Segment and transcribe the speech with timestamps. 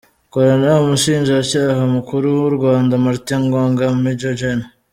[0.31, 4.59] Koran, Umushinjacyaha Mukuru w’u Rwanda Martin Ngoga, Major Gen.